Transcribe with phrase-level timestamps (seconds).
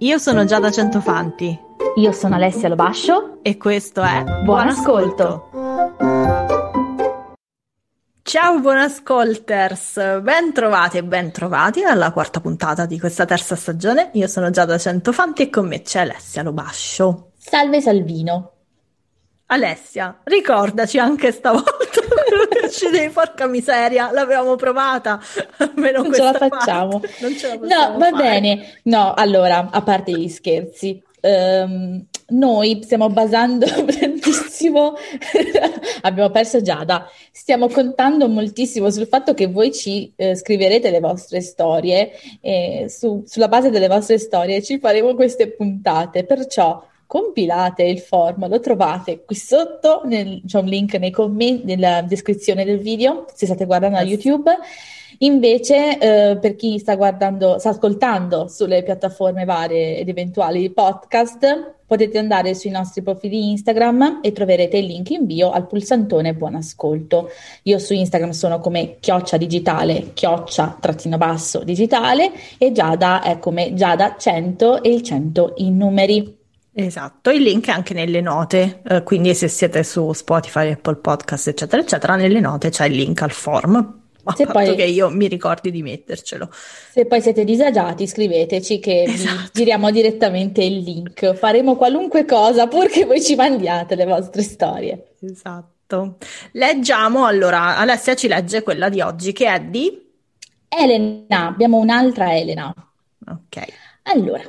[0.00, 1.58] Io sono Giada Centofanti.
[1.96, 3.40] Io sono Alessia Lobascio.
[3.42, 5.50] E questo è Buon, ascolto.
[8.22, 14.10] Ciao buon ascolters, ben trovati e ben trovati alla quarta puntata di questa terza stagione.
[14.12, 17.32] Io sono Giada Centofanti e con me c'è Alessia Lobascio.
[17.36, 18.52] Salve Salvino.
[19.46, 21.87] Alessia, ricordaci anche stavolta
[22.70, 25.20] ci devi porca miseria, l'avevamo provata,
[25.58, 27.00] almeno non ce la facciamo.
[27.20, 28.22] Non ce la no, va fare.
[28.22, 28.78] bene.
[28.84, 34.94] No, allora, a parte gli scherzi, um, noi stiamo basando tantissimo,
[36.02, 41.40] abbiamo perso Giada, stiamo contando moltissimo sul fatto che voi ci eh, scriverete le vostre
[41.40, 48.00] storie e su, sulla base delle vostre storie ci faremo queste puntate, perciò compilate il
[48.00, 53.24] form, lo trovate qui sotto, nel, c'è un link nei commenti, nella descrizione del video,
[53.34, 54.04] se state guardando yes.
[54.04, 54.50] a YouTube.
[55.20, 62.18] Invece, eh, per chi sta guardando, sta ascoltando sulle piattaforme varie ed eventuali podcast, potete
[62.18, 67.30] andare sui nostri profili Instagram e troverete il link in bio al pulsantone buon ascolto.
[67.62, 73.72] Io su Instagram sono come chioccia digitale, chioccia trattino basso digitale e Giada è come
[73.72, 76.37] Giada 100 e il 100 in numeri.
[76.80, 81.48] Esatto, il link è anche nelle note, eh, quindi se siete su Spotify, Apple Podcast,
[81.48, 84.02] eccetera, eccetera, nelle note c'è il link al form.
[84.22, 86.48] A se poi, che io mi ricordi di mettercelo.
[86.52, 89.40] Se poi siete disagiati, scriveteci che esatto.
[89.40, 91.34] vi giriamo direttamente il link.
[91.34, 95.14] Faremo qualunque cosa purché voi ci mandiate le vostre storie.
[95.20, 96.18] Esatto.
[96.52, 100.00] Leggiamo allora, Alessia ci legge quella di oggi che è di
[100.68, 101.48] Elena.
[101.48, 102.72] Abbiamo un'altra Elena.
[103.26, 103.64] Ok.
[104.02, 104.42] Allora,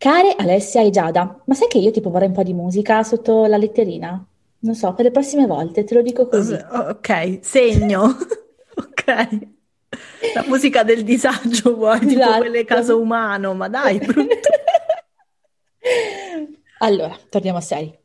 [0.00, 3.44] Care Alessia e Giada, ma sai che io tipo vorrei un po' di musica sotto
[3.44, 4.26] la letterina?
[4.60, 6.54] Non so, per le prossime volte te lo dico così.
[6.54, 8.04] Ok, segno.
[8.76, 9.38] ok.
[10.34, 12.08] La musica del disagio vuoi, esatto.
[12.08, 14.48] tipo quelle caso umano, ma dai, brutto.
[16.78, 17.98] allora, torniamo a seri.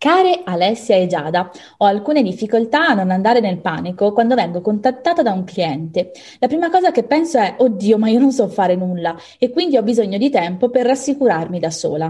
[0.00, 5.20] Care Alessia e Giada, ho alcune difficoltà a non andare nel panico quando vengo contattata
[5.20, 6.12] da un cliente.
[6.38, 9.76] La prima cosa che penso è, oddio, ma io non so fare nulla e quindi
[9.76, 12.06] ho bisogno di tempo per rassicurarmi da sola.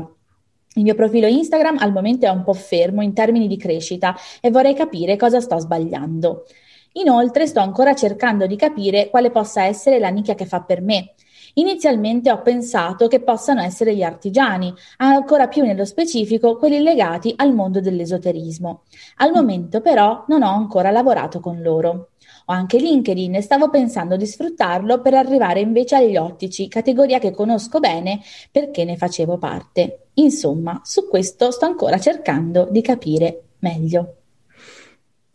[0.75, 4.53] Il mio profilo Instagram al momento è un po' fermo in termini di crescita e
[4.53, 6.45] vorrei capire cosa sto sbagliando.
[6.93, 11.15] Inoltre sto ancora cercando di capire quale possa essere la nicchia che fa per me.
[11.55, 17.55] Inizialmente ho pensato che possano essere gli artigiani, ancora più nello specifico quelli legati al
[17.55, 18.83] mondo dell'esoterismo.
[19.17, 22.11] Al momento però non ho ancora lavorato con loro.
[22.47, 27.33] Ho anche LinkedIn e stavo pensando di sfruttarlo per arrivare invece agli ottici, categoria che
[27.33, 30.07] conosco bene perché ne facevo parte.
[30.15, 34.15] Insomma, su questo sto ancora cercando di capire meglio.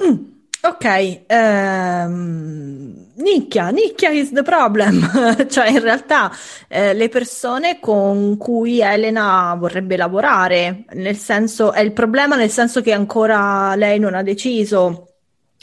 [0.04, 0.35] Mm.
[0.68, 5.00] Ok, ehm, nicchia, nicchia is the problem,
[5.48, 6.32] cioè in realtà
[6.68, 12.82] eh, le persone con cui Elena vorrebbe lavorare, nel senso, è il problema nel senso
[12.82, 15.15] che ancora lei non ha deciso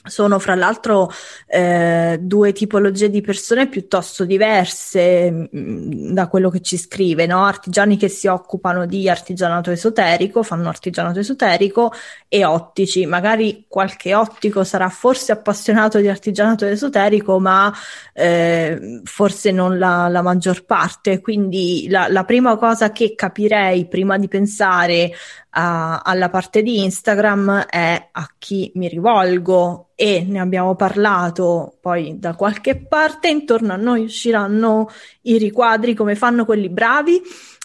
[0.04, 1.10] sono fra l'altro
[1.46, 7.44] eh, due tipologie di persone piuttosto diverse mh, mm, da quello che ci scrive, no?
[7.44, 11.92] artigiani che si occupano di artigianato esoterico, fanno artigianato esoterico
[12.28, 17.72] e ottici, magari qualche ottico sarà forse appassionato di artigianato esoterico, ma
[18.12, 24.18] eh, forse non la, la, maggior parte, quindi la, la prima cosa che capirei prima
[24.18, 25.12] di pensare
[25.54, 32.34] alla parte di Instagram è a chi mi rivolgo e ne abbiamo parlato poi da
[32.34, 34.90] qualche parte, intorno a noi usciranno
[35.22, 37.20] i riquadri come fanno quelli bravi.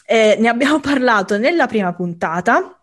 [0.05, 2.73] Eh, ne abbiamo parlato nella prima puntata.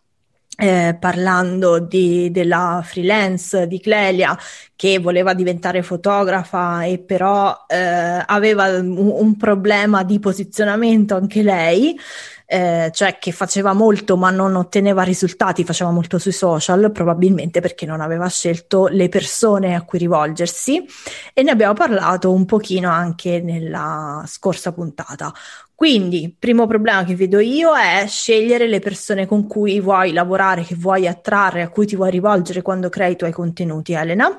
[0.56, 4.38] Eh, parlando di, della freelance di Clelia
[4.76, 11.98] che voleva diventare fotografa e però eh, aveva un, un, problema di posizionamento anche lei
[12.46, 17.86] eh, cioè che faceva molto ma non otteneva risultati, faceva molto sui social, probabilmente perché
[17.86, 20.84] non aveva scelto le persone a cui rivolgersi
[21.32, 25.32] e ne abbiamo parlato un pochino anche nella scorsa puntata.
[25.76, 30.76] Quindi, primo problema che vedo io è scegliere le persone con cui vuoi lavorare, che
[30.76, 34.38] vuoi attrarre, a cui ti vuoi rivolgere quando crei i tuoi contenuti, Elena.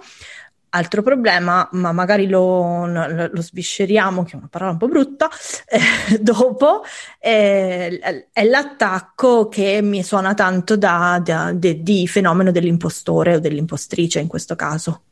[0.76, 5.30] Altro problema, ma magari lo, lo, lo svisceriamo, che è una parola un po' brutta,
[5.70, 6.84] eh, dopo,
[7.18, 14.20] eh, è l'attacco che mi suona tanto da, da, de, di fenomeno dell'impostore o dell'impostrice
[14.20, 15.04] in questo caso.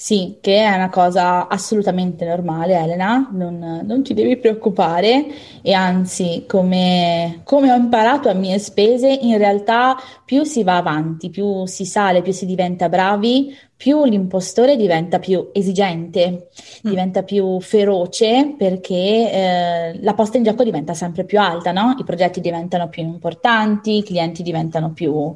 [0.00, 5.26] Sì, che è una cosa assolutamente normale, Elena, non, non ti devi preoccupare
[5.60, 11.30] e anzi, come, come, ho imparato a mie spese, in realtà più si va avanti,
[11.30, 16.48] più si sale, più si diventa bravi, più l'impostore diventa più esigente,
[16.84, 16.90] mm.
[16.90, 18.92] diventa più feroce perché
[19.32, 21.94] eh, la posta in gioco diventa sempre più alta, no?
[21.96, 25.32] I progetti diventano più importanti, i clienti diventano più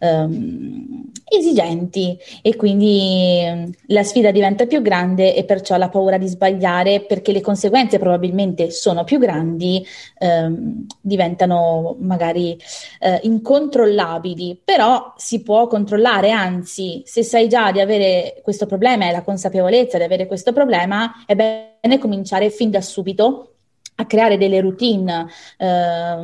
[0.00, 6.26] ehm, esigenti e quindi ehm, la sfida diventa più grande e perciò la paura di
[6.26, 9.86] sbagliare perché le conseguenze probabilmente sono più grandi
[10.18, 12.58] ehm, diventano magari
[12.98, 19.12] eh, incontrollabili, però si può controllare, anzi se sai già di avere questo problema e
[19.12, 23.54] la consapevolezza di avere questo problema è bene cominciare fin da subito
[23.96, 25.26] a creare delle routine
[25.56, 26.16] eh,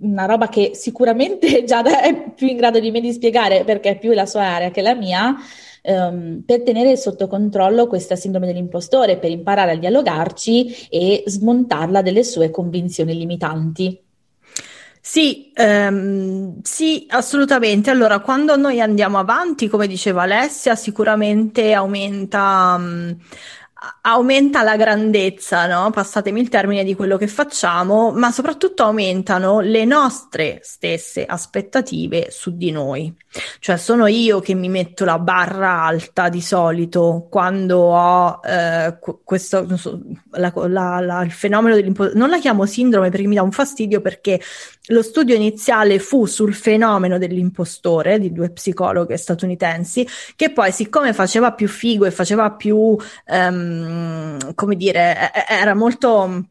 [0.00, 3.98] una roba che sicuramente Giada è più in grado di me di spiegare perché è
[3.98, 5.34] più la sua area che la mia,
[5.82, 12.24] um, per tenere sotto controllo questa sindrome dell'impostore, per imparare a dialogarci e smontarla delle
[12.24, 14.05] sue convinzioni limitanti.
[15.08, 17.90] Sì, ehm, sì, assolutamente.
[17.90, 23.16] Allora, quando noi andiamo avanti, come diceva Alessia, sicuramente aumenta, um,
[24.02, 25.90] aumenta la grandezza, no?
[25.90, 32.56] Passatemi il termine di quello che facciamo, ma soprattutto aumentano le nostre stesse aspettative su
[32.56, 33.14] di noi.
[33.60, 39.76] Cioè, sono io che mi metto la barra alta di solito quando ho eh, questo,
[39.76, 40.00] so,
[40.30, 42.24] la, la, la, il fenomeno dell'imposizione.
[42.24, 44.40] Non la chiamo sindrome perché mi dà un fastidio perché
[44.88, 50.06] lo studio iniziale fu sul fenomeno dell'impostore di due psicologhe statunitensi,
[50.36, 52.76] che poi, siccome faceva più figo e faceva più,
[53.26, 56.44] um, come dire, era molto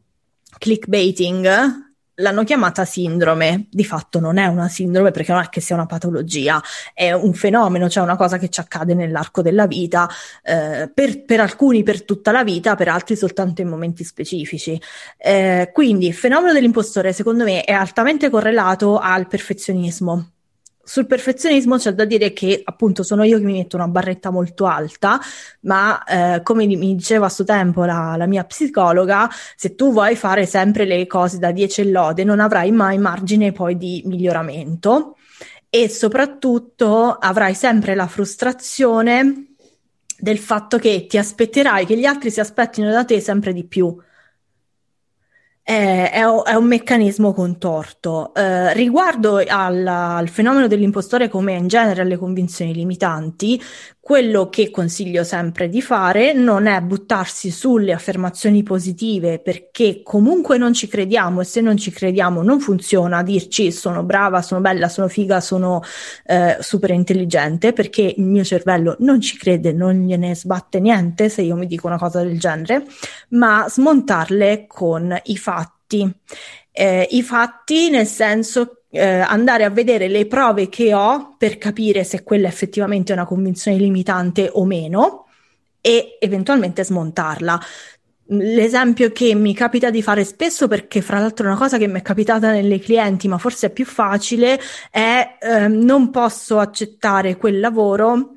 [0.58, 1.85] clickbaiting,
[2.16, 3.66] l'hanno chiamata sindrome.
[3.70, 7.32] Di fatto non è una sindrome perché non è che sia una patologia, è un
[7.34, 10.08] fenomeno, cioè una cosa che ci accade nell'arco della vita,
[10.42, 14.80] eh, per, per, alcuni per tutta la vita, per altri soltanto in momenti specifici.
[15.18, 20.30] Eh, quindi il fenomeno dell'impostore secondo me è altamente correlato al perfezionismo
[20.86, 24.66] sul perfezionismo c'è da dire che appunto sono io che mi metto una barretta molto
[24.66, 25.18] alta,
[25.62, 30.14] ma eh, come mi diceva a suo tempo la, la, mia psicologa, se tu vuoi
[30.14, 35.16] fare sempre le cose da 10 e lode non avrai mai margine poi di miglioramento
[35.68, 39.54] e soprattutto avrai sempre la frustrazione
[40.16, 43.92] del fatto che ti aspetterai che gli altri si aspettino da te sempre di più
[45.68, 48.32] è, è, è un meccanismo contorto.
[48.34, 53.60] Eh, riguardo al, al, fenomeno dell'impostore come in genere alle convinzioni limitanti,
[54.06, 60.72] quello che consiglio sempre di fare non è buttarsi sulle affermazioni positive perché comunque non
[60.74, 65.08] ci crediamo e se non ci crediamo non funziona dirci sono brava, sono bella, sono
[65.08, 65.82] figa, sono
[66.24, 71.42] eh, super intelligente perché il mio cervello non ci crede, non gliene sbatte niente se
[71.42, 72.86] io mi dico una cosa del genere,
[73.30, 76.08] ma smontarle con i fatti.
[76.70, 82.04] Eh, I fatti nel senso eh, andare a vedere le prove che ho per capire
[82.04, 85.26] se quella effettivamente è una convinzione limitante o meno
[85.80, 87.60] e eventualmente smontarla.
[88.28, 92.00] L'esempio che mi capita di fare spesso, perché fra l'altro è una cosa che mi
[92.00, 94.58] è capitata nelle clienti, ma forse è più facile,
[94.90, 98.36] è eh, non posso accettare quel lavoro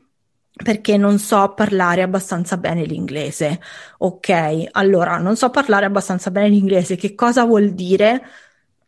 [0.64, 3.60] perché non so parlare abbastanza bene l'inglese.
[4.00, 8.22] Ok, allora non so parlare abbastanza bene l'inglese, che cosa vuol dire?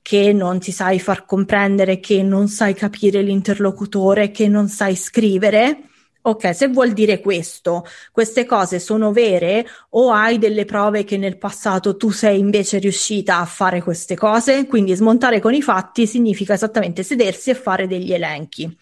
[0.01, 5.83] Che non ti sai far comprendere, che non sai capire l'interlocutore, che non sai scrivere.
[6.23, 11.39] Ok, se vuol dire questo, queste cose sono vere o hai delle prove che nel
[11.39, 14.67] passato tu sei invece riuscita a fare queste cose?
[14.67, 18.77] Quindi smontare con i fatti significa esattamente sedersi e fare degli elenchi.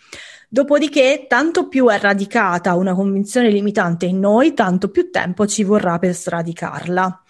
[0.50, 5.98] Dopodiché, tanto più è radicata una convinzione limitante in noi, tanto più tempo ci vorrà
[5.98, 7.24] per sradicarla.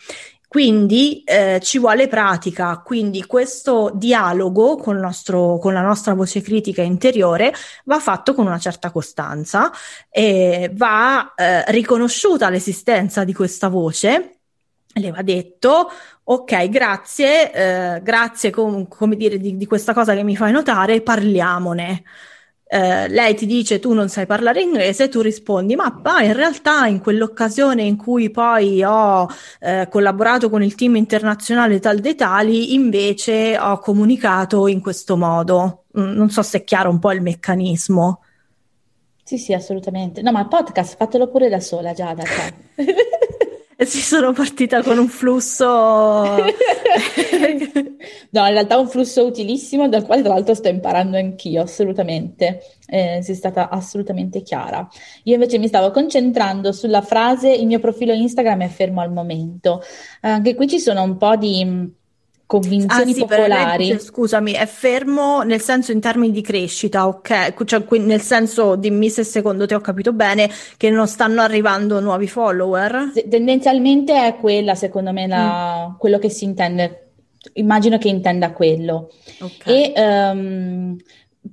[0.50, 6.82] Quindi eh, ci vuole pratica, quindi questo dialogo con, nostro, con, la nostra voce critica
[6.82, 7.54] interiore
[7.84, 9.72] va fatto con una certa costanza
[10.10, 14.40] e va eh, riconosciuta l'esistenza di questa voce,
[14.92, 15.92] le va detto,
[16.24, 21.02] ok, grazie, eh, grazie com- come dire di, di questa cosa che mi fai notare,
[21.02, 22.04] parliamone
[22.72, 26.86] eh, lei ti dice tu non sai parlare inglese, tu rispondi ma bah, in realtà
[26.86, 29.28] in quell'occasione in cui poi ho
[29.60, 35.86] eh, collaborato con il team internazionale tal dei tali, invece ho comunicato in questo modo.
[36.00, 38.22] Mm, non so se è chiaro un po' il meccanismo.
[39.24, 40.22] Sì, sì, assolutamente.
[40.22, 42.24] No, ma il podcast fatelo pure da sola, Giada.
[43.82, 45.66] E si sono partita con un flusso.
[46.36, 46.46] no,
[48.46, 52.60] in realtà un flusso utilissimo dal quale tra l'altro sto imparando anch'io, assolutamente.
[52.86, 54.86] Eh, sei stata assolutamente chiara.
[55.24, 59.82] Io invece mi stavo concentrando sulla frase il mio profilo Instagram è fermo al momento.
[60.20, 61.90] Anche qui ci sono un po' di
[62.50, 63.88] convinzioni ah, sì, popolari.
[63.90, 67.64] Lei, scusami, è fermo nel senso in termini di crescita, ok?
[67.64, 72.28] Cioè, nel senso, dimmi se secondo te ho capito bene, che non stanno arrivando nuovi
[72.28, 73.12] follower?
[73.30, 76.00] Tendenzialmente è quella, secondo me, la, mm.
[76.00, 77.12] quello che si intende.
[77.54, 79.12] Immagino che intenda quello.
[79.40, 79.94] Okay.
[79.94, 80.98] E um,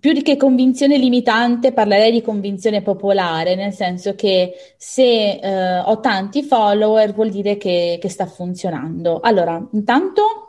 [0.00, 6.00] più di che convinzione limitante, parlerei di convinzione popolare, nel senso che se eh, ho
[6.00, 9.20] tanti follower vuol dire che, che sta funzionando.
[9.20, 10.45] Allora, intanto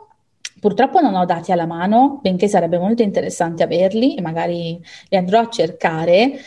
[0.60, 5.40] Purtroppo non ho dati alla mano, benché sarebbe molto interessante averli e magari li andrò
[5.40, 6.38] a cercare.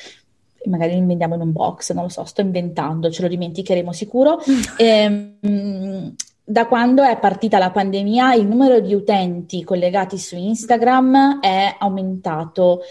[0.66, 4.40] Magari li vendiamo in un box, non lo so, sto inventando, ce lo dimenticheremo sicuro.
[4.78, 11.40] e, ehm, da quando è partita la pandemia, il numero di utenti collegati su Instagram
[11.40, 12.82] è aumentato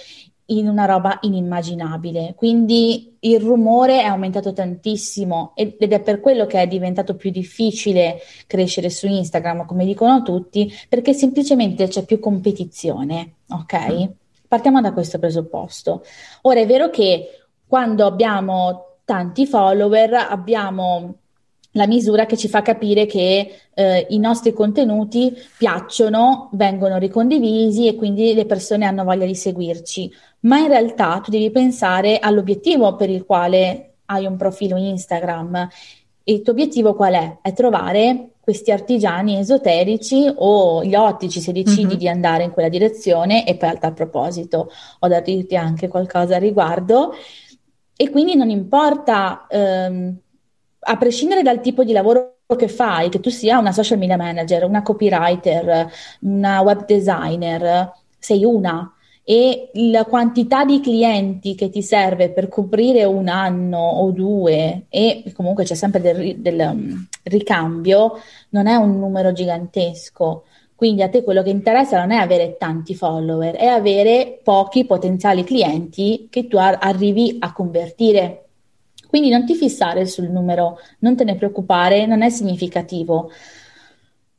[0.50, 2.34] in una roba inimmaginabile.
[2.36, 8.18] Quindi il rumore è aumentato tantissimo ed è per quello che è diventato più difficile
[8.46, 14.10] crescere su Instagram, come dicono tutti, perché semplicemente c'è più competizione, ok?
[14.48, 16.02] Partiamo da questo presupposto.
[16.42, 21.14] Ora è vero che quando abbiamo tanti follower abbiamo
[21.72, 27.94] la misura che ci fa capire che eh, i nostri contenuti piacciono, vengono ricondivisi e
[27.94, 30.12] quindi le persone hanno voglia di seguirci.
[30.40, 35.68] Ma in realtà tu devi pensare all'obiettivo per il quale hai un profilo Instagram.
[36.22, 37.38] E il tuo obiettivo qual è?
[37.42, 41.96] È trovare questi artigiani esoterici o gli ottici se decidi mm-hmm.
[41.96, 46.36] di andare in quella direzione e poi a tal proposito ho da dirti anche qualcosa
[46.36, 47.14] a riguardo
[47.96, 50.16] e quindi non importa ehm,
[50.80, 54.64] a prescindere dal tipo di lavoro che fai, che tu sia una social media manager,
[54.64, 62.30] una copywriter, una web designer, sei una e la quantità di clienti che ti serve
[62.30, 68.18] per coprire un anno o due e comunque c'è sempre del, del um, ricambio,
[68.50, 70.44] non è un numero gigantesco.
[70.74, 75.44] Quindi a te quello che interessa non è avere tanti follower, è avere pochi potenziali
[75.44, 78.46] clienti che tu ar- arrivi a convertire.
[79.10, 83.32] Quindi non ti fissare sul numero, non te ne preoccupare, non è significativo.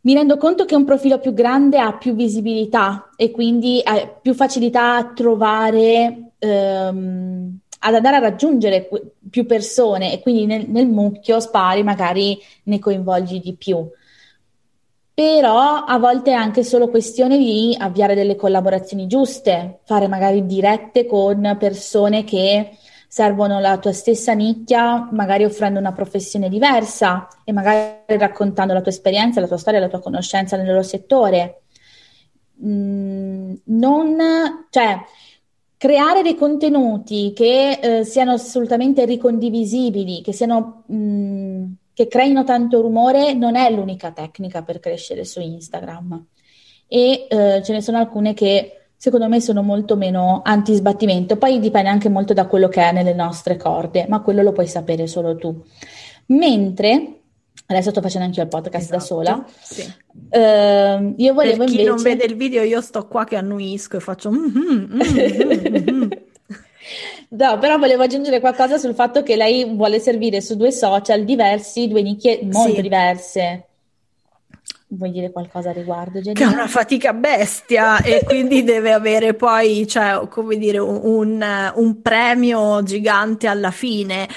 [0.04, 4.34] Mi rendo conto che un profilo più grande ha più visibilità e quindi ha più
[4.34, 8.88] facilità a trovare, ehm, ad andare a raggiungere
[9.30, 13.86] più persone e quindi nel, nel mucchio spari, magari ne coinvolgi di più.
[15.14, 21.06] Però a volte è anche solo questione di avviare delle collaborazioni giuste, fare magari dirette
[21.06, 22.78] con persone che
[23.12, 28.92] servono la tua stessa nicchia, magari offrendo una professione diversa e magari raccontando la tua
[28.92, 31.64] esperienza, la tua storia, la tua conoscenza nel loro settore.
[32.64, 34.18] Mm, non,
[34.70, 34.98] cioè,
[35.76, 43.34] creare dei contenuti che eh, siano assolutamente ricondivisibili, che siano mm, che creino tanto rumore,
[43.34, 46.28] non è l'unica tecnica per crescere su Instagram.
[46.88, 51.36] E eh, ce ne sono alcune che secondo me sono molto meno anti-sbattimento.
[51.36, 54.68] Poi dipende anche molto da quello che è nelle nostre corde, ma quello lo puoi
[54.68, 55.60] sapere solo tu.
[56.28, 57.16] Mentre
[57.66, 59.46] Adesso sto facendo anche io il podcast esatto, da sola.
[59.60, 59.82] Sì.
[60.30, 61.88] Uh, io volevo per chi invece...
[61.88, 64.30] non vede il video, io sto qua che annuisco e faccio.
[64.30, 66.10] Mm-hmm, mm-hmm,
[67.30, 71.88] No, però volevo aggiungere qualcosa sul fatto che lei vuole servire su due social diversi,
[71.88, 72.82] due nicchie molto sì.
[72.82, 73.66] diverse.
[74.94, 76.34] Vuoi dire qualcosa a riguardo, Jenny?
[76.34, 82.02] Che è una fatica bestia e quindi deve avere poi, cioè, come dire, un, un
[82.02, 84.28] premio gigante alla fine.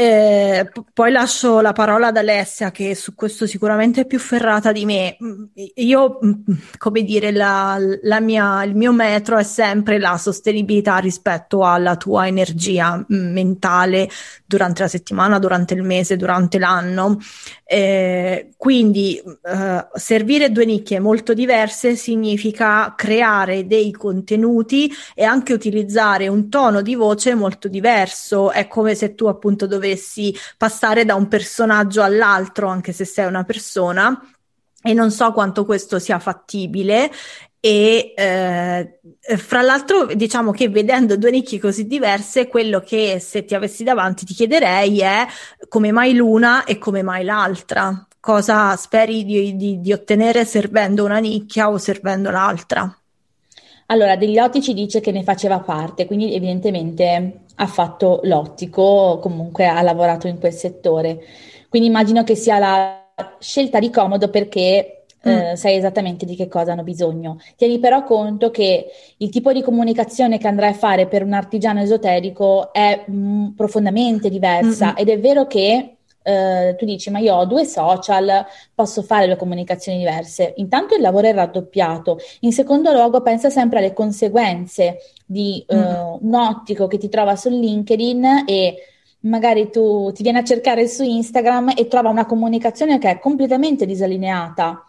[0.00, 4.84] Eh, poi lascio la parola ad Alessia che su questo sicuramente è più ferrata di
[4.84, 5.16] me.
[5.20, 6.32] Mm, io, mm,
[6.78, 12.28] come dire, la, la mia, il mio metro è sempre la sostenibilità rispetto alla tua
[12.28, 14.08] energia mm, mentale
[14.46, 17.18] durante la settimana, durante il mese, durante l'anno.
[17.64, 26.28] Eh, quindi eh, servire due nicchie molto diverse significa creare dei contenuti e anche utilizzare
[26.28, 28.52] un tono di voce molto diverso.
[28.52, 29.86] È come se tu appunto dovessi
[30.56, 34.20] passare da un personaggio all'altro, anche se sei una persona.
[34.80, 37.10] E non so quanto questo sia fattibile
[37.60, 39.00] e eh,
[39.36, 44.24] fra l'altro diciamo che vedendo due nicchie così diverse quello che se ti avessi davanti
[44.24, 45.26] ti chiederei è
[45.68, 51.18] come mai l'una e come mai l'altra cosa speri di, di, di ottenere servendo una
[51.18, 52.96] nicchia o servendo l'altra
[53.86, 59.82] allora Degliotti ci dice che ne faceva parte quindi evidentemente ha fatto l'ottico comunque ha
[59.82, 61.20] lavorato in quel settore
[61.68, 63.04] quindi immagino che sia la
[63.38, 65.54] scelta di comodo perché eh, mm.
[65.54, 67.38] sai esattamente di che cosa hanno bisogno.
[67.56, 68.86] Tieni però conto che
[69.16, 73.46] il tipo di comunicazione che andrai a fare per un artigiano esoterico è mh, mm,
[73.50, 74.96] profondamente diversa mm-hmm.
[74.96, 79.36] ed è vero che eh, tu dici ma io ho due social, posso fare due
[79.36, 80.54] comunicazioni diverse.
[80.56, 84.98] Intanto il lavoro è raddoppiato, in secondo luogo pensa sempre alle conseguenze
[85.30, 85.78] di mm.
[85.78, 88.76] uh, un ottico che ti trova su LinkedIn e
[89.20, 93.84] magari tu ti vieni a cercare su Instagram e trova una comunicazione che è completamente
[93.84, 94.84] disallineata.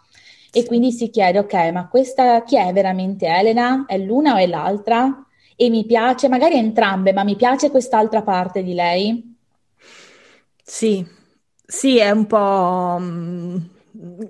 [0.50, 3.84] E quindi si chiede, ok, ma questa chi è veramente Elena?
[3.86, 5.26] È l'una o è l'altra?
[5.54, 9.36] E mi piace, magari entrambe, ma mi piace quest'altra parte di lei?
[10.64, 11.06] Sì,
[11.66, 13.56] sì, è un po' mm,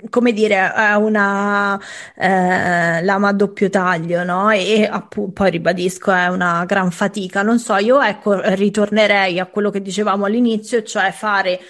[0.08, 1.80] come dire, è una
[2.16, 4.50] eh, lama a doppio taglio, no?
[4.50, 7.42] E appunto, poi ribadisco, è una gran fatica.
[7.42, 11.60] Non so, io ecco, ritornerei a quello che dicevamo all'inizio, cioè fare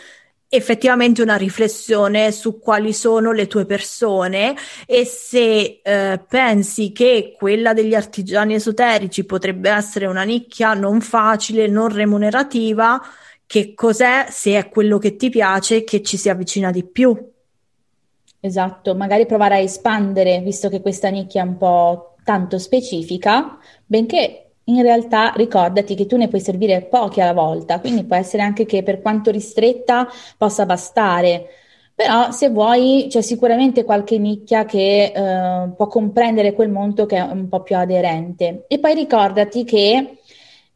[0.52, 7.73] effettivamente una riflessione su quali sono le tue persone e se eh, pensi che quella
[7.73, 13.00] degli artigiani esoterici potrebbe essere una nicchia non facile, non remunerativa,
[13.47, 17.16] che cos'è se è quello che ti piace che ci si avvicina di più.
[18.42, 24.52] Esatto, magari provare a espandere, visto che questa nicchia è un po' tanto specifica, benché
[24.64, 28.64] in realtà ricordati che tu ne puoi servire pochi alla volta, quindi può essere anche
[28.64, 31.49] che per quanto ristretta possa bastare.
[31.94, 37.20] Però se vuoi c'è sicuramente qualche nicchia che eh, può comprendere quel mondo che è
[37.20, 38.64] un po' più aderente.
[38.68, 40.18] E poi ricordati che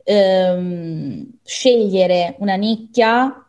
[0.03, 3.44] ehm, scegliere una nicchia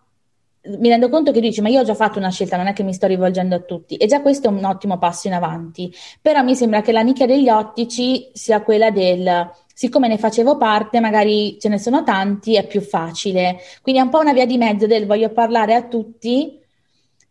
[0.80, 2.84] mi rendo conto che dici, ma io ho già fatto una scelta, non è che
[2.84, 5.94] mi sto rivolgendo a tutti, e già questo è un ottimo passo in avanti.
[6.22, 11.02] Però mi sembra che la nicchia degli ottici sia quella del siccome ne facevo parte,
[11.02, 13.58] magari ce ne sono tanti, è più facile.
[13.82, 16.58] Quindi è un po' una via di mezzo del voglio parlare a tutti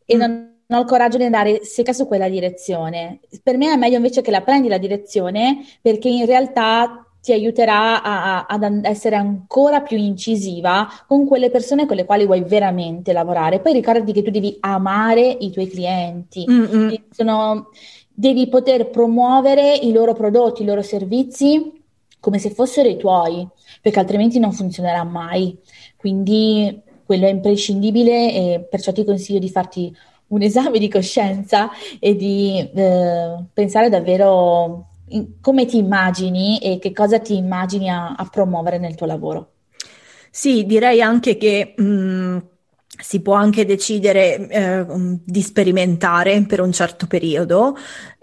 [0.05, 0.19] e mm.
[0.19, 3.21] non, non ho il coraggio di andare secca su quella direzione.
[3.43, 8.03] Per me è meglio invece che la prendi la direzione perché in realtà ti aiuterà
[8.03, 13.15] a, a, ad essere ancora più incisiva con quelle persone con le quali vuoi veramente
[13.15, 13.61] lavorare.
[13.61, 16.45] Poi ricordati che tu devi amare i tuoi clienti,
[17.11, 17.71] sono,
[18.13, 21.73] devi poter promuovere i loro prodotti, i loro servizi
[22.21, 23.49] come se fossero i tuoi,
[23.81, 25.57] perché altrimenti non funzionerà mai.
[25.97, 32.17] Quindi quello è imprescindibile e perciò ti consiglio di farti un esame di coscienza e
[32.17, 38.25] di eh, pensare davvero in, come ti immagini e che cosa ti immagini a, a
[38.31, 39.51] promuovere nel tuo lavoro.
[40.31, 42.39] Sì, direi anche che mh, mm,
[42.87, 44.87] si può anche decidere eh,
[45.25, 47.77] di sperimentare per un certo periodo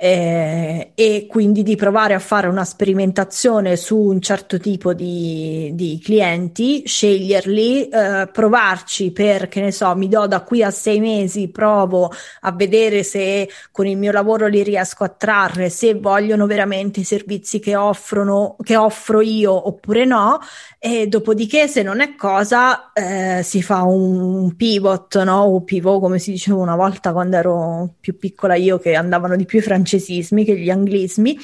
[0.03, 6.01] eh, e quindi di provare a fare una sperimentazione su un certo tipo di, di
[6.03, 11.49] clienti, sceglierli, eh, provarci per, che ne so, mi do da qui a sei mesi,
[11.49, 17.01] provo a vedere se con il mio lavoro li riesco a trarre, se vogliono veramente
[17.01, 20.39] i servizi che offrono, che offro io oppure no,
[20.79, 25.41] e dopodiché se non è cosa eh, si fa un pivot, no?
[25.43, 29.45] O pivot come si diceva una volta quando ero più piccola io che andavano di
[29.45, 31.38] più i francesi francesismi che gli anglismi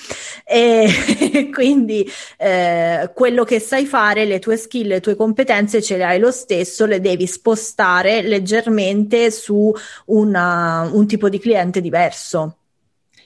[0.45, 6.05] e quindi eh, quello che sai fare, le tue skill, le tue competenze ce le
[6.05, 9.73] hai lo stesso, le devi spostare leggermente su
[10.05, 12.57] una, un tipo di cliente diverso.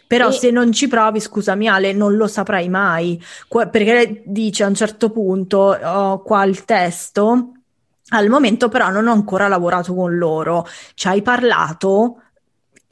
[0.07, 0.31] Però e...
[0.33, 4.75] se non ci provi, scusami Ale, non lo saprai mai, Qua, perché dice a un
[4.75, 7.53] certo punto, ho qua il testo,
[8.09, 12.17] al momento però non ho ancora lavorato con loro, ci hai parlato?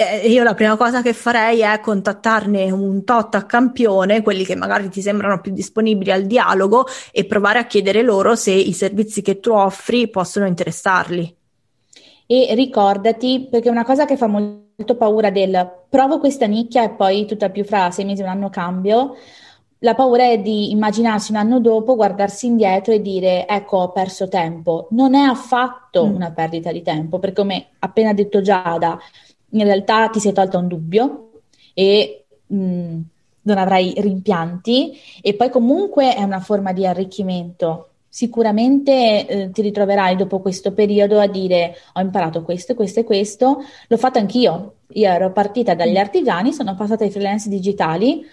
[0.02, 4.56] Eh, io la prima cosa che farei è contattarne un tot a campione, quelli che
[4.56, 9.22] magari ti sembrano più disponibili al dialogo, e provare a chiedere loro se i servizi
[9.22, 11.36] che tu offri possono interessarli.
[12.26, 17.26] E ricordati, perché una cosa che fa molto paura del provo questa nicchia e poi
[17.26, 19.18] tutta più fra sei mesi, un anno cambio,
[19.80, 24.30] la paura è di immaginarsi un anno dopo, guardarsi indietro e dire ecco ho perso
[24.30, 24.88] tempo.
[24.92, 26.16] Non è affatto mm.
[26.16, 28.98] una perdita di tempo, perché come appena detto Giada,
[29.52, 31.32] in realtà ti sei tolta un dubbio
[31.74, 33.02] e mh, mm,
[33.42, 37.86] non avrai rimpianti e poi comunque è una forma di arricchimento.
[38.12, 43.64] Sicuramente eh, ti ritroverai dopo questo periodo a dire ho imparato questo, questo e questo,
[43.88, 44.76] l'ho fatto anch'io.
[44.94, 45.98] Io ero partita dagli mm.
[45.98, 48.26] artigiani, sono passata ai freelance digitali,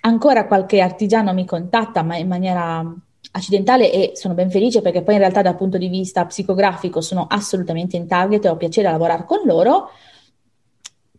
[0.00, 2.94] ancora qualche artigiano mi contatta, ma in maniera
[3.32, 7.26] accidentale e sono ben felice perché poi in realtà dal punto di vista psicografico sono
[7.28, 9.90] assolutamente in target e ho piacere a lavorare con loro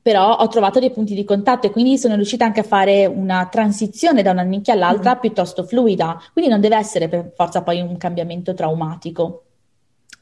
[0.01, 3.47] però ho trovato dei punti di contatto e quindi sono riuscita anche a fare una
[3.51, 5.19] transizione da una nicchia all'altra mm.
[5.19, 9.43] piuttosto fluida, quindi non deve essere per forza poi un cambiamento traumatico.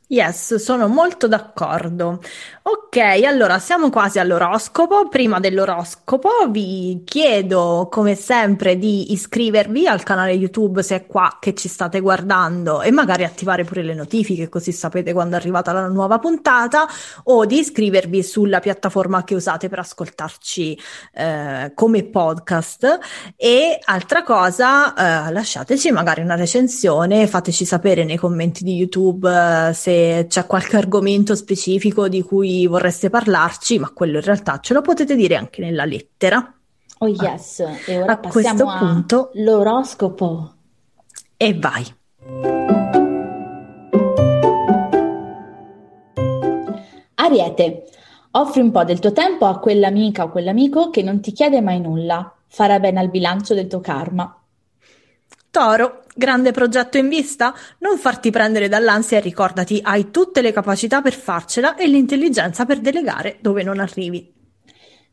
[0.10, 2.22] Yes, sono molto d'accordo.
[2.62, 5.10] Ok, allora siamo quasi all'oroscopo.
[5.10, 11.54] Prima dell'oroscopo vi chiedo come sempre di iscrivervi al canale YouTube se è qua che
[11.54, 15.88] ci state guardando e magari attivare pure le notifiche così sapete quando è arrivata la
[15.88, 16.88] nuova puntata
[17.24, 20.80] o di iscrivervi sulla piattaforma che usate per ascoltarci
[21.16, 23.00] eh, come podcast
[23.36, 29.30] e altra cosa eh, lasciateci magari una recensione, fateci sapere nei commenti di YouTube
[29.70, 29.97] eh, se
[30.28, 35.16] c'è qualche argomento specifico di cui vorreste parlarci, ma quello in realtà ce lo potete
[35.16, 36.54] dire anche nella lettera.
[37.00, 40.54] Oh yes, e ora a questo punto l'oroscopo.
[41.38, 41.86] E vai.
[47.16, 47.84] Ariete,
[48.32, 51.80] offri un po' del tuo tempo a quell'amica o quell'amico che non ti chiede mai
[51.80, 52.34] nulla.
[52.48, 54.42] Farà bene al bilancio del tuo karma.
[55.52, 57.54] Toro, grande progetto in vista?
[57.80, 62.80] Non farti prendere dall'ansia e ricordati, hai tutte le capacità per farcela e l'intelligenza per
[62.80, 64.34] delegare dove non arrivi.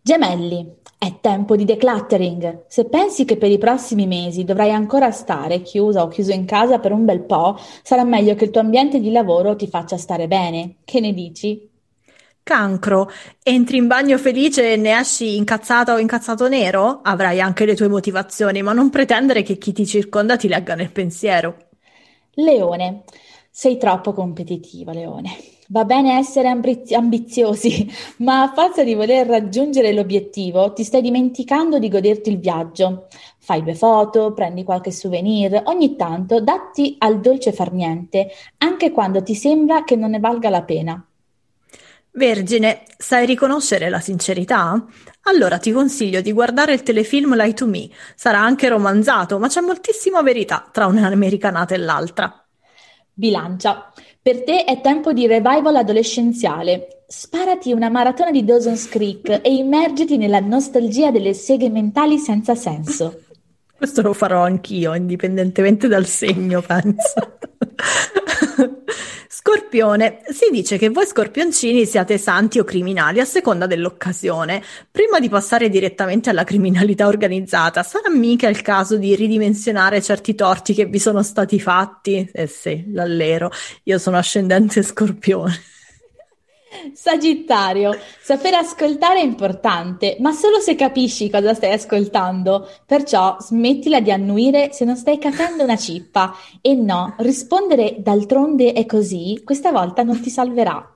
[0.02, 2.64] Gemelli, è tempo di decluttering.
[2.68, 6.78] Se pensi che per i prossimi mesi dovrai ancora stare chiusa o chiuso in casa
[6.78, 10.26] per un bel po', sarà meglio che il tuo ambiente di lavoro ti faccia stare
[10.26, 10.76] bene.
[10.84, 11.70] Che ne dici?
[12.44, 13.10] Cancro,
[13.42, 17.00] entri in bagno felice e ne esci incazzata o incazzato nero?
[17.02, 20.92] Avrai anche le tue motivazioni, ma non pretendere che chi ti circonda ti legga nel
[20.92, 21.56] pensiero.
[22.34, 23.04] Leone,
[23.50, 25.30] sei troppo competitiva, Leone.
[25.68, 31.78] Va bene essere ambiz- ambiziosi, ma a forza di voler raggiungere l'obiettivo ti stai dimenticando
[31.78, 33.06] di goderti il viaggio.
[33.38, 38.28] Fai due foto, prendi qualche souvenir, ogni tanto datti al dolce far niente,
[38.58, 41.06] anche quando ti sembra che non ne valga la pena.
[42.16, 44.86] Vergine, sai riconoscere la sincerità?
[45.22, 47.88] Allora ti consiglio di guardare il telefilm Lie to Me.
[48.14, 52.46] Sarà anche romanzato, ma c'è moltissima verità tra un'americanata e l'altra.
[53.12, 53.92] Bilancia.
[54.22, 57.04] Per te è tempo di revival adolescenziale.
[57.08, 63.22] Sparati una maratona di Dawson's Creek e immergiti nella nostalgia delle seghe mentali senza senso.
[63.76, 67.38] Questo lo farò anch'io, indipendentemente dal segno, penso.
[69.46, 74.62] Scorpione, si dice che voi scorpioncini siate santi o criminali a seconda dell'occasione.
[74.90, 80.72] Prima di passare direttamente alla criminalità organizzata, sarà mica il caso di ridimensionare certi torti
[80.72, 82.26] che vi sono stati fatti?
[82.32, 83.50] Eh sì, l'allero,
[83.82, 85.52] io sono ascendente scorpione.
[86.92, 92.68] Sagittario, sapere ascoltare è importante, ma solo se capisci cosa stai ascoltando.
[92.86, 96.34] Perciò smettila di annuire se non stai capendo una cippa.
[96.60, 100.93] E no, rispondere d'altronde è così, questa volta non ti salverà.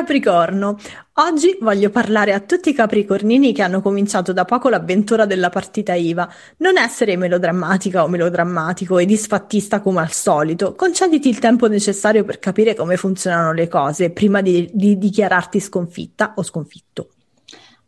[0.00, 0.78] Capricorno,
[1.16, 5.92] oggi voglio parlare a tutti i capricornini che hanno cominciato da poco l'avventura della partita
[5.92, 6.26] IVA.
[6.56, 10.74] Non essere melodrammatica o melodrammatico e disfattista come al solito.
[10.74, 16.32] Concediti il tempo necessario per capire come funzionano le cose prima di, di dichiararti sconfitta
[16.36, 17.10] o sconfitto.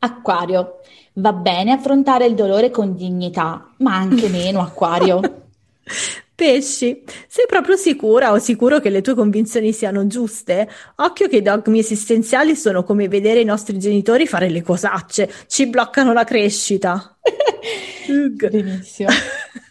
[0.01, 0.81] Acquario,
[1.14, 5.20] va bene affrontare il dolore con dignità, ma anche meno, Acquario.
[6.34, 10.68] Pesci, sei proprio sicura o sicuro che le tue convinzioni siano giuste?
[10.96, 15.66] Occhio che i dogmi esistenziali sono come vedere i nostri genitori fare le cosacce, ci
[15.66, 17.16] bloccano la crescita.
[18.34, 19.10] Benissimo.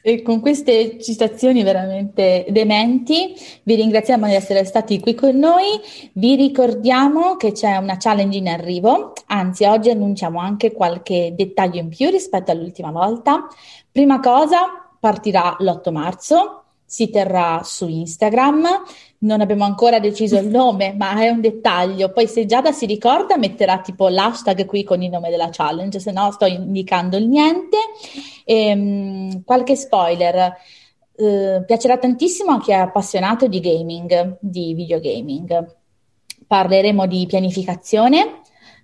[0.04, 5.80] E con queste citazioni veramente dementi, vi ringraziamo di essere stati qui con noi.
[6.14, 11.90] Vi ricordiamo che c'è una challenge in arrivo, anzi, oggi annunciamo anche qualche dettaglio in
[11.90, 13.48] più rispetto all'ultima volta.
[13.92, 18.68] Prima cosa, partirà l'8 marzo, si terrà su Instagram.
[19.20, 22.12] Non abbiamo ancora deciso il nome, ma è un dettaglio.
[22.12, 26.12] Poi se Giada si ricorda, metterà tipo l'hashtag qui con il nome della challenge, se
[26.12, 27.78] no sto indicando il niente.
[28.46, 30.54] E, um, qualche spoiler.
[31.16, 35.76] Uh, piacerà tantissimo a chi è appassionato di gaming, di videogaming.
[36.46, 38.41] Parleremo di pianificazione,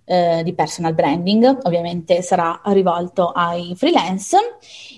[0.07, 4.37] eh, di personal branding, ovviamente sarà rivolto ai freelance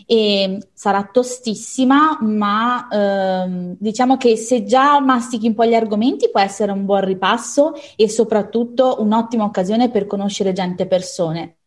[0.06, 6.40] e sarà tostissima, ma ehm, diciamo che se già mastichi un po' gli argomenti può
[6.40, 11.59] essere un buon ripasso e soprattutto un'ottima occasione per conoscere gente persone.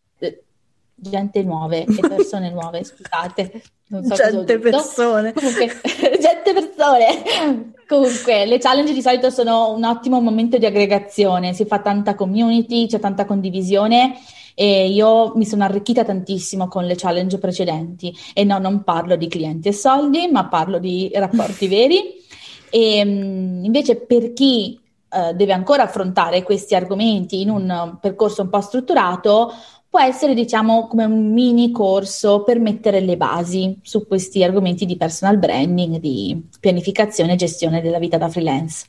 [1.05, 3.63] Eh, gente nuove e persone nuove, scusate.
[3.89, 5.33] Non so gente persone.
[5.33, 5.81] Comunque,
[6.21, 7.73] gente persone.
[7.87, 12.87] Comunque, le challenge di solito sono un ottimo momento di aggregazione, si fa tanta community,
[12.87, 14.15] c'è tanta condivisione
[14.55, 19.29] e io mi sono arricchita tantissimo con le challenge precedenti e no, non parlo di
[19.29, 22.21] clienti e soldi, ma parlo di rapporti veri.
[22.71, 28.63] E invece per chi uh, deve ancora affrontare questi argomenti in un percorso un po'
[28.63, 29.53] strutturato,
[29.93, 34.97] può essere, diciamo, come un mini corso per mettere le basi su questi argomenti di
[34.97, 38.87] personal branding, di pianificazione e gestione della vita da freelance.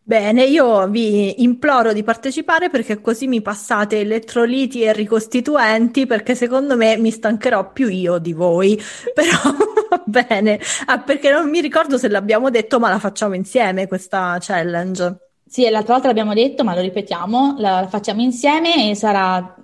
[0.00, 6.76] Bene, io vi imploro di partecipare perché così mi passate elettroliti e ricostituenti perché secondo
[6.76, 8.80] me mi stancherò più io di voi.
[9.12, 9.56] Però
[9.90, 14.38] va bene, ah, perché non mi ricordo se l'abbiamo detto, ma la facciamo insieme questa
[14.38, 15.16] challenge.
[15.44, 19.56] Sì, l'altra volta l'abbiamo detto, ma lo ripetiamo, la facciamo insieme e sarà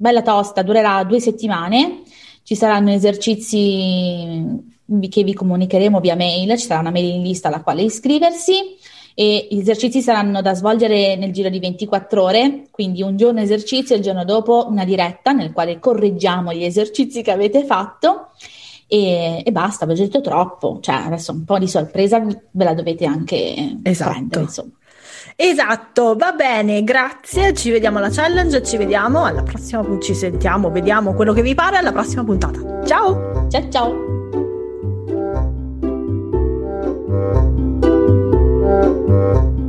[0.00, 2.02] bella tosta, durerà due settimane.
[2.42, 4.68] Ci saranno esercizi
[5.08, 8.54] che vi comunicheremo via mail, ci sarà una mailing list alla quale iscriversi
[9.14, 13.94] e gli esercizi saranno da svolgere nel giro di 24 ore, quindi un giorno esercizio
[13.94, 18.30] e il giorno dopo una diretta nel quale correggiamo gli esercizi che avete fatto
[18.86, 22.74] e, e basta, vi ho detto troppo, cioè adesso un po' di sorpresa ve la
[22.74, 24.10] dovete anche esatto.
[24.10, 24.70] prendere, insomma.
[25.42, 31.14] Esatto, va bene, grazie, ci vediamo alla challenge, ci vediamo alla prossima, ci sentiamo, vediamo
[31.14, 32.84] quello che vi pare alla prossima puntata.
[32.84, 33.48] Ciao!
[33.48, 34.08] Ciao ciao!
[38.70, 39.59] thank you